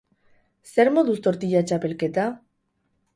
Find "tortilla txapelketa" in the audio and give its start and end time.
1.27-2.25